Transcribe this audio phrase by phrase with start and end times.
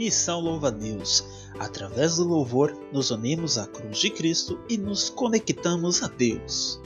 [0.00, 1.22] Missão Louva a Deus.
[1.58, 6.80] Através do louvor, nos unimos à cruz de Cristo e nos conectamos a Deus.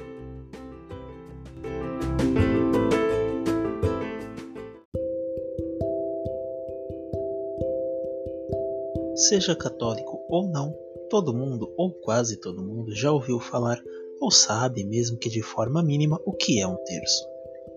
[9.14, 10.76] Seja católico ou não,
[11.08, 13.80] todo mundo, ou quase todo mundo, já ouviu falar
[14.20, 17.24] ou sabe, mesmo que de forma mínima, o que é um terço.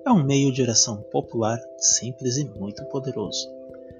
[0.04, 3.57] É um meio de oração popular, simples e muito poderoso.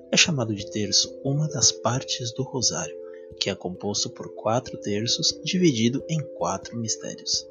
[0.10, 2.96] É chamado de terço uma das partes do rosário,
[3.40, 7.46] que é composto por quatro terços dividido em quatro mistérios.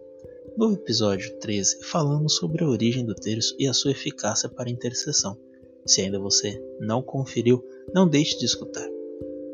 [0.56, 5.38] No episódio 13 falamos sobre a origem do terço e a sua eficácia para intercessão.
[5.84, 8.88] Se ainda você não conferiu, não deixe de escutar.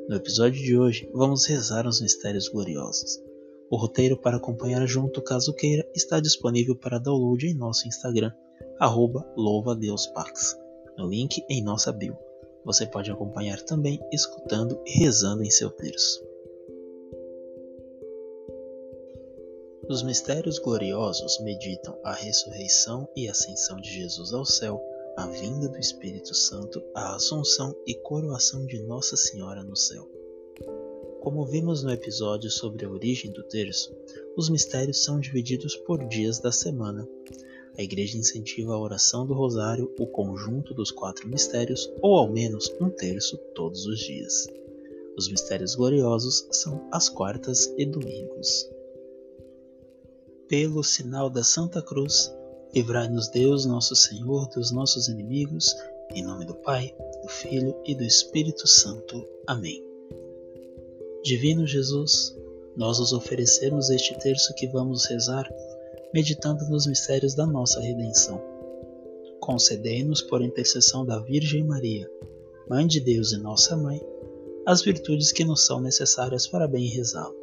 [0.09, 3.21] No episódio de hoje, vamos rezar os mistérios gloriosos.
[3.69, 8.31] O roteiro para acompanhar junto, caso queira, está disponível para download em nosso Instagram,
[8.79, 10.57] arroba louvadeuspax,
[10.97, 12.17] no link em nossa bio.
[12.65, 16.25] Você pode acompanhar também escutando e rezando em seu terço.
[19.89, 24.81] Os mistérios gloriosos meditam a ressurreição e ascensão de Jesus ao céu,
[25.17, 30.09] a vinda do Espírito Santo, a assunção e coroação de Nossa Senhora no céu.
[31.21, 33.95] Como vimos no episódio sobre a origem do terço,
[34.37, 37.07] os mistérios são divididos por dias da semana.
[37.79, 42.71] A Igreja incentiva a oração do Rosário, o conjunto dos quatro mistérios, ou ao menos
[42.81, 44.47] um terço todos os dias.
[45.17, 48.69] Os mistérios gloriosos são as quartas e domingos.
[50.49, 52.31] Pelo sinal da Santa Cruz,
[52.75, 55.75] livrai-nos Deus, nosso Senhor, dos nossos inimigos,
[56.15, 59.27] em nome do Pai, do Filho e do Espírito Santo.
[59.47, 59.83] Amém.
[61.23, 62.37] Divino Jesus,
[62.77, 65.49] nós os oferecemos este terço que vamos rezar
[66.13, 68.41] meditando nos mistérios da nossa redenção.
[69.41, 72.09] Concedei-nos, por intercessão da Virgem Maria,
[72.69, 74.01] Mãe de Deus e nossa Mãe,
[74.65, 77.35] as virtudes que nos são necessárias para bem rezá-lo,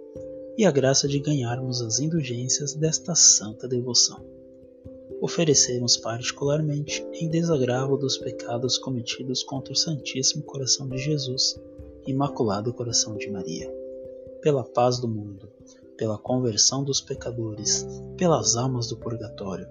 [0.57, 4.23] e a graça de ganharmos as indulgências desta santa devoção.
[5.21, 11.59] Oferecemos particularmente em desagravo dos pecados cometidos contra o Santíssimo Coração de Jesus,
[12.07, 13.69] Imaculado Coração de Maria,
[14.41, 15.51] pela paz do mundo,
[15.99, 19.67] pela conversão dos pecadores, pelas almas do purgatório,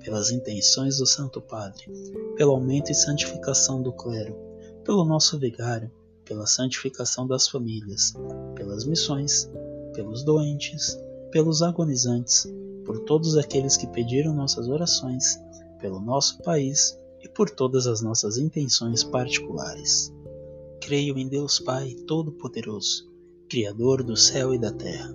[0.00, 1.84] pelas intenções do Santo Padre,
[2.36, 4.36] pelo aumento e santificação do clero,
[4.82, 5.88] pelo nosso vigário,
[6.24, 8.12] pela santificação das famílias,
[8.56, 9.48] pelas missões,
[9.94, 10.98] pelos doentes,
[11.30, 12.44] pelos agonizantes,
[12.84, 15.38] por todos aqueles que pediram nossas orações,
[15.78, 20.12] pelo nosso país e por todas as nossas intenções particulares.
[20.80, 23.08] Creio em Deus Pai Todo-Poderoso,
[23.48, 25.14] Criador do céu e da terra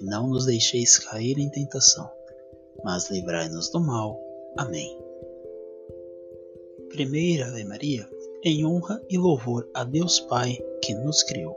[0.00, 2.10] e não nos deixeis cair em tentação,
[2.84, 4.20] mas livrai-nos do mal.
[4.56, 4.96] Amém.
[6.88, 8.08] Primeira Ave Maria,
[8.42, 11.56] em honra e louvor a Deus Pai que nos criou.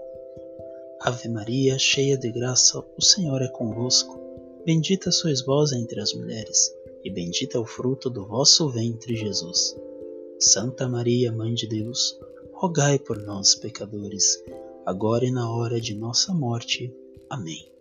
[1.01, 4.19] Ave Maria, cheia de graça, o Senhor é convosco.
[4.65, 6.71] Bendita sois vós entre as mulheres,
[7.03, 9.75] e bendito é o fruto do vosso ventre, Jesus.
[10.39, 12.19] Santa Maria, Mãe de Deus,
[12.53, 14.43] rogai por nós, pecadores,
[14.85, 16.93] agora e na hora de nossa morte.
[17.29, 17.71] Amém.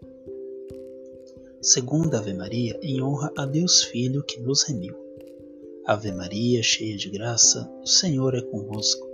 [1.63, 4.97] Segunda Ave Maria, em honra a Deus Filho que nos remiu.
[5.85, 9.07] Ave Maria, cheia de graça, o Senhor é convosco.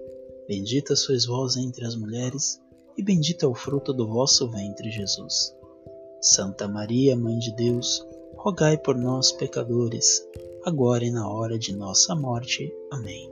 [0.47, 2.63] Bendita sois vós entre as mulheres,
[2.97, 5.53] e bendito é o fruto do vosso ventre, Jesus.
[6.21, 8.07] Santa Maria, Mãe de Deus,
[8.37, 10.25] rogai por nós, pecadores,
[10.65, 12.73] agora e na hora de nossa morte.
[12.93, 13.29] Amém.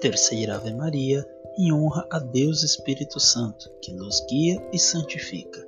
[0.00, 1.28] Terceira Ave Maria,
[1.58, 5.67] em honra a Deus Espírito Santo, que nos guia e santifica.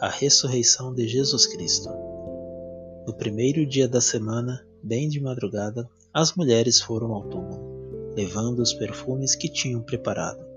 [0.00, 1.88] a ressurreição de Jesus Cristo.
[3.06, 8.72] No primeiro dia da semana, bem de madrugada, as mulheres foram ao túmulo, levando os
[8.72, 10.50] perfumes que tinham preparado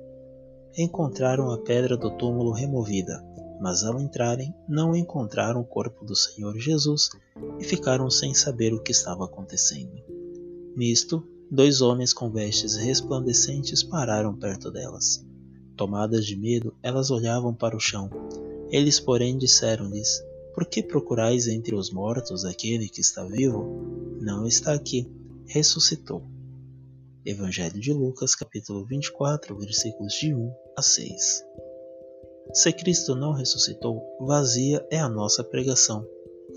[0.81, 3.23] encontraram a pedra do túmulo removida,
[3.61, 7.09] mas ao entrarem não encontraram o corpo do Senhor Jesus
[7.59, 10.01] e ficaram sem saber o que estava acontecendo.
[10.75, 15.23] Nisto, dois homens com vestes resplandecentes pararam perto delas.
[15.77, 18.09] Tomadas de medo, elas olhavam para o chão.
[18.73, 20.25] Eles, porém, disseram-lhes:
[20.55, 24.17] Por que procurais entre os mortos aquele que está vivo?
[24.19, 25.07] Não está aqui,
[25.45, 26.23] ressuscitou.
[27.23, 31.43] Evangelho de Lucas, capítulo 24, versículos de 1 a 6.
[32.51, 36.03] Se Cristo não ressuscitou, vazia é a nossa pregação,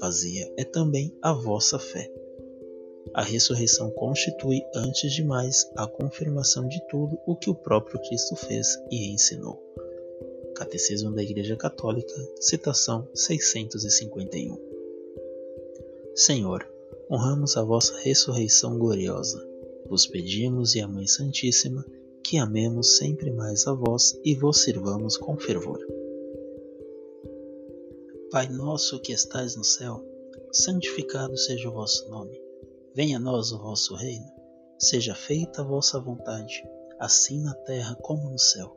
[0.00, 2.10] vazia é também a vossa fé.
[3.12, 8.34] A ressurreição constitui, antes de mais, a confirmação de tudo o que o próprio Cristo
[8.36, 9.62] fez e ensinou.
[10.56, 14.58] Catecismo da Igreja Católica, citação 651.
[16.14, 16.68] Senhor,
[17.08, 19.56] honramos a vossa ressurreição gloriosa
[19.88, 21.84] vos pedimos e a Mãe Santíssima
[22.22, 25.78] que amemos sempre mais a vós e vos sirvamos com fervor.
[28.30, 30.04] Pai nosso que estais no céu,
[30.50, 32.36] santificado seja o vosso nome.
[32.94, 34.26] Venha a nós o vosso reino.
[34.78, 36.64] Seja feita a vossa vontade,
[36.98, 38.76] assim na terra como no céu.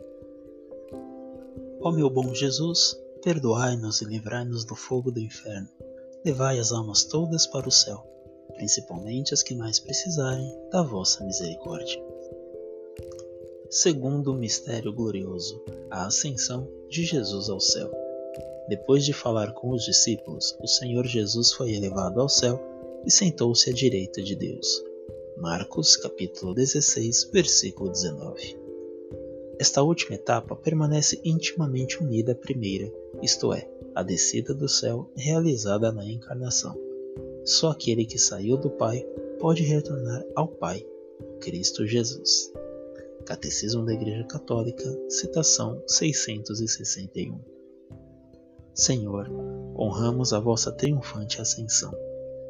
[1.83, 5.67] Ó meu bom Jesus, perdoai-nos e livrai-nos do fogo do inferno.
[6.23, 8.05] Levai as almas todas para o céu,
[8.53, 11.99] principalmente as que mais precisarem da vossa misericórdia.
[13.67, 15.59] Segundo mistério glorioso,
[15.89, 17.91] a ascensão de Jesus ao céu.
[18.67, 22.61] Depois de falar com os discípulos, o Senhor Jesus foi elevado ao céu
[23.03, 24.83] e sentou-se à direita de Deus.
[25.35, 28.60] Marcos capítulo 16, versículo 19.
[29.61, 32.91] Esta última etapa permanece intimamente unida à primeira,
[33.21, 36.75] isto é, a descida do céu realizada na encarnação.
[37.45, 39.05] Só aquele que saiu do Pai
[39.39, 40.83] pode retornar ao Pai,
[41.39, 42.51] Cristo Jesus.
[43.23, 47.39] Catecismo da Igreja Católica, citação 661.
[48.73, 49.29] Senhor,
[49.77, 51.93] honramos a vossa triunfante ascensão.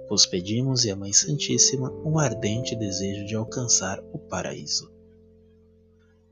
[0.07, 5.00] Vos pedimos e a Mãe Santíssima um ardente desejo de alcançar o paraíso.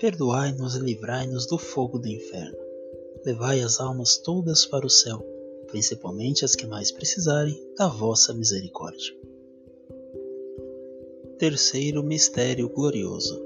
[0.00, 2.56] perdoai-nos e livrai-nos do fogo do inferno.
[3.24, 5.20] levai as almas todas para o céu,
[5.66, 9.14] principalmente as que mais precisarem da vossa misericórdia.
[11.38, 13.38] Terceiro mistério glorioso: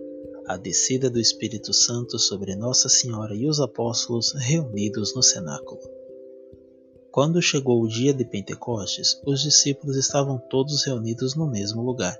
[0.46, 5.80] a descida do Espírito Santo sobre Nossa Senhora e os apóstolos reunidos no cenáculo.
[7.10, 12.16] Quando chegou o dia de Pentecostes, os discípulos estavam todos reunidos no mesmo lugar.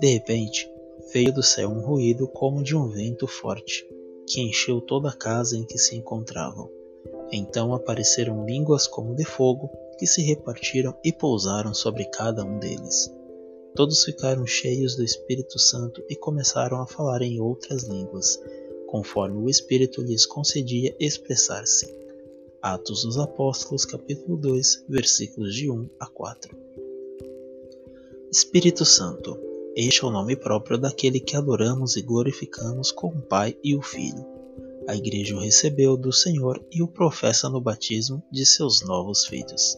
[0.00, 0.68] De repente,
[1.12, 3.86] veio do céu um ruído como de um vento forte,
[4.26, 6.70] que encheu toda a casa em que se encontravam.
[7.30, 13.12] Então apareceram línguas como de fogo, que se repartiram e pousaram sobre cada um deles.
[13.74, 18.40] Todos ficaram cheios do Espírito Santo e começaram a falar em outras línguas,
[18.86, 21.92] conforme o Espírito lhes concedia expressar-se.
[22.62, 26.56] Atos dos Apóstolos, capítulo 2, versículos de 1 a 4.
[28.30, 29.38] Espírito Santo,
[29.76, 33.82] este é o nome próprio daquele que adoramos e glorificamos com o Pai e o
[33.82, 34.24] Filho.
[34.86, 39.76] A Igreja o recebeu do Senhor e o professa no batismo de seus novos filhos.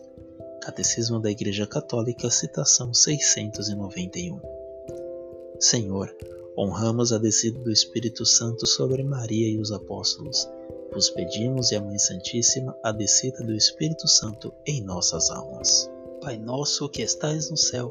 [0.61, 4.39] Catecismo da Igreja Católica, citação 691.
[5.59, 6.15] Senhor,
[6.59, 10.47] honramos a descida do Espírito Santo sobre Maria e os apóstolos.
[10.93, 15.91] Vos pedimos e a Mãe Santíssima a descida do Espírito Santo em nossas almas.
[16.21, 17.91] Pai nosso que estais no céu,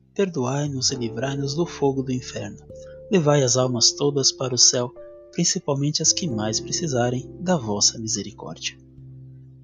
[0.13, 2.65] perdoai-nos e livrai-nos do fogo do inferno.
[3.11, 4.93] Levai as almas todas para o céu,
[5.31, 8.77] principalmente as que mais precisarem da vossa misericórdia.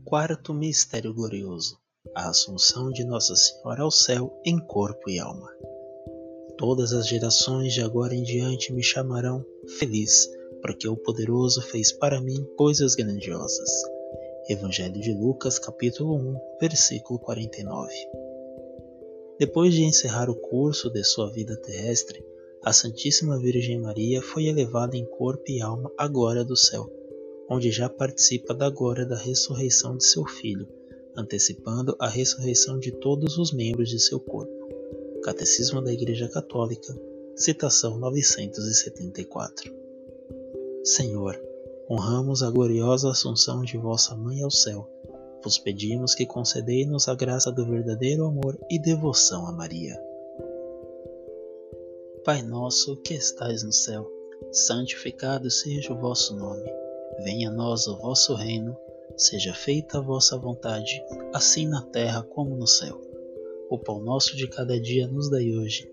[0.03, 1.77] Quarto Mistério Glorioso
[2.15, 5.49] a Assunção de Nossa Senhora ao céu em corpo e alma.
[6.57, 9.45] Todas as gerações de agora em diante me chamarão
[9.77, 10.27] feliz,
[10.61, 13.69] porque o poderoso fez para mim coisas grandiosas.
[14.49, 17.93] Evangelho de Lucas, capítulo 1, versículo 49.
[19.39, 22.25] Depois de encerrar o curso de sua vida terrestre,
[22.63, 26.91] a Santíssima Virgem Maria foi elevada em corpo e alma à glória do céu,
[27.47, 30.67] onde já participa da glória da ressurreição de seu Filho,
[31.15, 34.51] antecipando a ressurreição de todos os membros de seu corpo.
[35.21, 36.99] Catecismo da Igreja Católica,
[37.35, 39.71] citação 974.
[40.83, 41.39] Senhor,
[41.87, 44.89] honramos a gloriosa assunção de vossa Mãe ao céu.
[45.43, 50.01] Vos pedimos que concedei-nos a graça do verdadeiro amor e devoção a Maria.
[52.23, 54.09] Pai nosso que estais no céu,
[54.51, 56.69] santificado seja o vosso nome.
[57.23, 58.77] Venha a nós o vosso reino
[59.17, 63.01] Seja feita a vossa vontade, assim na terra como no céu.
[63.67, 65.91] O pão nosso de cada dia nos dai hoje.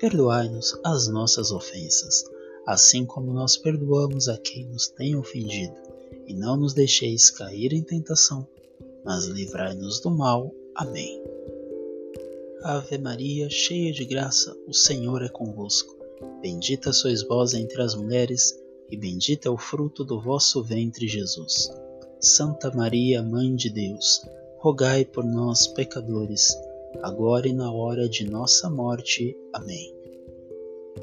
[0.00, 2.24] Perdoai-nos as nossas ofensas,
[2.66, 5.76] assim como nós perdoamos a quem nos tem ofendido.
[6.26, 8.44] E não nos deixeis cair em tentação,
[9.04, 10.54] mas livrai-nos do mal.
[10.74, 11.22] Amém.
[12.62, 15.94] Ave Maria, cheia de graça, o Senhor é convosco.
[16.40, 18.58] Bendita sois vós entre as mulheres,
[18.90, 21.70] e bendito é o fruto do vosso ventre, Jesus.
[22.20, 24.22] Santa Maria, Mãe de Deus,
[24.58, 26.56] rogai por nós, pecadores,
[27.02, 29.36] agora e na hora de nossa morte.
[29.52, 29.94] Amém.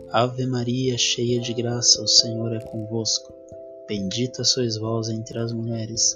[0.09, 3.31] Ave Maria, cheia de graça, o Senhor é convosco.
[3.87, 6.15] Bendita sois vós entre as mulheres,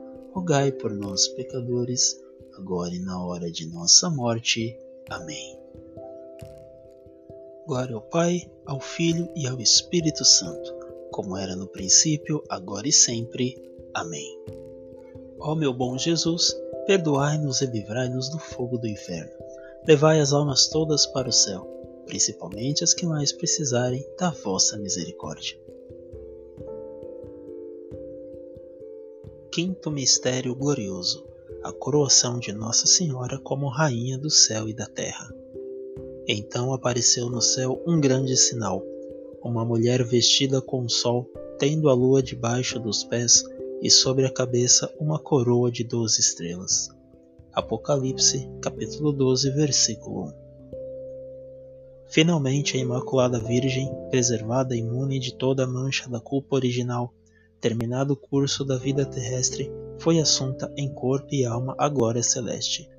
[0.33, 2.17] rogai por nós, pecadores,
[2.57, 4.77] agora e na hora de nossa morte.
[5.09, 5.57] Amém.
[7.67, 10.73] Glória ao Pai, ao Filho e ao Espírito Santo,
[11.11, 13.55] como era no princípio, agora e sempre.
[13.93, 14.39] Amém.
[15.39, 19.31] Ó meu bom Jesus, perdoai-nos e livrai-nos do fogo do inferno.
[19.87, 21.65] Levai as almas todas para o céu,
[22.05, 25.59] principalmente as que mais precisarem da vossa misericórdia.
[29.51, 31.27] Quinto Mistério Glorioso
[31.61, 35.29] a coroação de Nossa Senhora como Rainha do céu e da terra.
[36.25, 38.81] Então apareceu no céu um grande sinal:
[39.43, 43.43] uma mulher vestida com o sol, tendo a lua debaixo dos pés
[43.81, 46.89] e sobre a cabeça uma coroa de doze estrelas.
[47.51, 50.33] Apocalipse, capítulo 12, versículo 1.
[52.07, 57.13] Finalmente a Imaculada Virgem, preservada imune de toda a mancha da culpa original,
[57.61, 62.89] terminado o curso da vida terrestre, foi assunta em corpo e alma à glória celeste.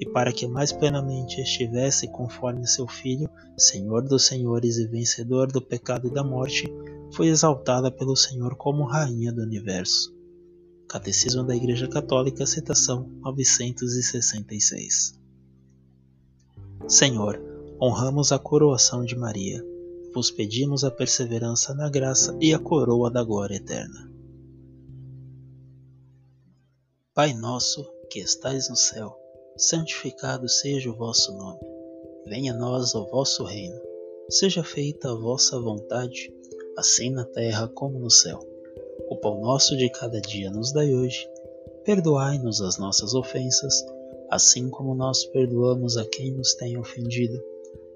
[0.00, 5.60] E para que mais plenamente estivesse conforme seu Filho, Senhor dos senhores e vencedor do
[5.60, 6.72] pecado e da morte,
[7.12, 10.14] foi exaltada pelo Senhor como Rainha do Universo.
[10.88, 15.18] Catecismo da Igreja Católica, citação 966.
[16.86, 17.40] Senhor,
[17.80, 19.73] honramos a coroação de Maria
[20.14, 24.12] vos pedimos a perseverança na graça e a coroa da glória eterna.
[27.12, 29.16] Pai nosso, que estais no céu,
[29.56, 31.60] santificado seja o vosso nome.
[32.26, 33.80] Venha a nós o vosso reino.
[34.30, 36.32] Seja feita a vossa vontade,
[36.78, 38.38] assim na terra como no céu.
[39.10, 41.28] O pão nosso de cada dia nos dai hoje.
[41.84, 43.84] Perdoai-nos as nossas ofensas,
[44.30, 47.42] assim como nós perdoamos a quem nos tem ofendido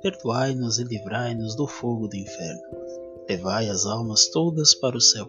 [0.00, 2.62] perdoai-nos e livrai-nos do fogo do inferno.
[3.28, 5.28] Levai as almas todas para o céu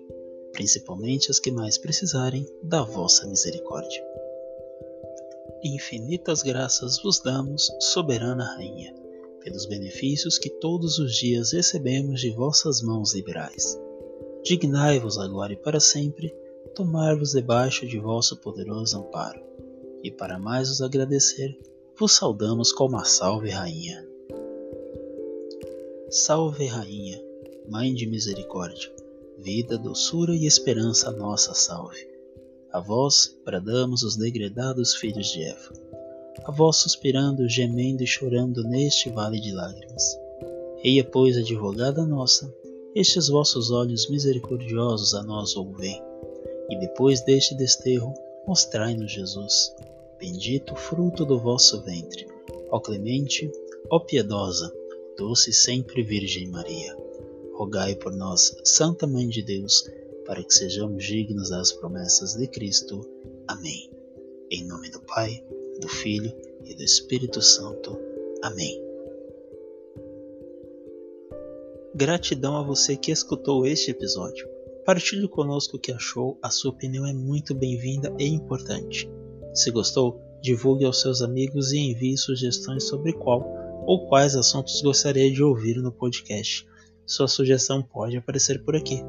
[0.52, 4.06] principalmente as que mais precisarem da vossa misericórdia.
[5.64, 8.94] Infinitas graças vos damos, soberana Rainha,
[9.42, 13.78] pelos benefícios que todos os dias recebemos de vossas mãos liberais.
[14.44, 16.34] dignai-vos agora e para sempre
[16.74, 19.42] tomar-vos debaixo de vosso poderoso amparo.
[20.02, 21.58] E para mais os agradecer,
[21.98, 24.09] vos saudamos como a Salve Rainha.
[26.12, 27.22] Salve Rainha,
[27.70, 28.92] Mãe de Misericórdia,
[29.38, 32.08] vida, doçura e esperança nossa salve.
[32.72, 35.72] A vós bradamos os degredados filhos de Eva.
[36.46, 40.20] A vós suspirando, gemendo e chorando neste vale de lágrimas.
[40.84, 42.52] Eia, pois, advogada nossa,
[42.96, 46.02] estes vossos olhos misericordiosos a nós ouvem,
[46.72, 48.16] e depois deste desterro,
[48.48, 49.76] mostrai-nos Jesus,
[50.18, 52.26] bendito fruto do vosso ventre,
[52.72, 53.52] ó clemente,
[53.92, 54.74] ó piedosa,
[55.20, 56.96] doce sempre Virgem Maria.
[57.54, 59.84] Rogai por nós, Santa Mãe de Deus,
[60.26, 63.02] para que sejamos dignos das promessas de Cristo.
[63.46, 63.92] Amém.
[64.50, 65.44] Em nome do Pai,
[65.82, 68.00] do Filho e do Espírito Santo.
[68.42, 68.82] Amém.
[71.94, 74.48] Gratidão a você que escutou este episódio.
[74.86, 79.12] Partilhe conosco o que achou, a sua opinião é muito bem-vinda e importante.
[79.54, 85.32] Se gostou, divulgue aos seus amigos e envie sugestões sobre qual ou quais assuntos gostaria
[85.32, 86.68] de ouvir no podcast.
[87.06, 89.02] Sua sugestão pode aparecer por aqui.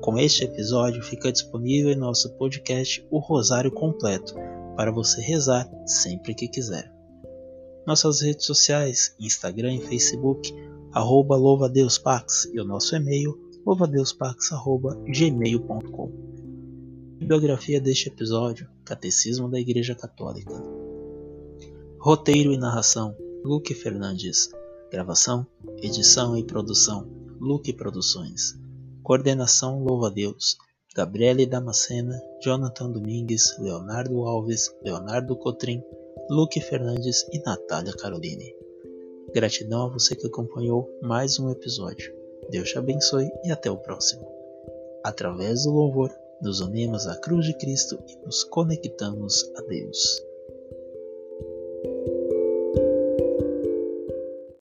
[0.00, 4.34] Com este episódio fica disponível em nosso podcast o Rosário Completo
[4.76, 6.90] para você rezar sempre que quiser.
[7.86, 10.54] Nossas redes sociais, Instagram e Facebook,
[10.92, 16.32] arroba louvadeuspax e o nosso e-mail louvadeuspax.gmail.com
[17.18, 20.52] Bibliografia deste episódio, Catecismo da Igreja Católica.
[22.00, 24.50] Roteiro e narração, Luque Fernandes.
[24.88, 25.44] Gravação,
[25.78, 27.08] edição e produção,
[27.40, 28.54] Luque Produções.
[29.02, 30.56] Coordenação Louva Deus,
[30.94, 35.82] Gabriele Damascena, Jonathan Domingues, Leonardo Alves, Leonardo Cotrim,
[36.30, 38.54] Luque Fernandes e Natália Caroline.
[39.34, 42.14] Gratidão a você que acompanhou mais um episódio.
[42.48, 44.24] Deus te abençoe e até o próximo.
[45.02, 50.31] Através do louvor, nos unimos à cruz de Cristo e nos conectamos a Deus.